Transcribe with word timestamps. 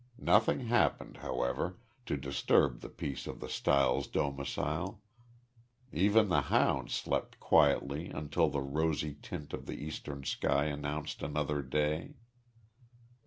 Nothing 0.17 0.61
happened, 0.61 1.17
however, 1.17 1.77
to 2.07 2.17
disturb 2.17 2.79
the 2.81 2.89
peace 2.89 3.27
of 3.27 3.39
the 3.39 3.47
Stiles 3.47 4.07
domicile. 4.07 4.99
Even 5.91 6.27
the 6.27 6.41
hound 6.41 6.89
slept 6.89 7.39
quietly 7.39 8.09
until 8.09 8.49
the 8.49 8.61
rosy 8.61 9.13
tint 9.21 9.53
of 9.53 9.67
the 9.67 9.75
eastern 9.79 10.23
sky 10.23 10.65
announced 10.65 11.21
another 11.21 11.61
day. 11.61 12.15